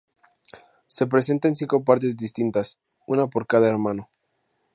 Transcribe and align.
Se 0.87 1.05
presenta 1.05 1.47
en 1.47 1.55
cinco 1.55 1.83
partes 1.83 2.17
distintas: 2.17 2.79
una 3.05 3.27
por 3.27 3.45
cada 3.45 3.69
hermano. 3.69 4.09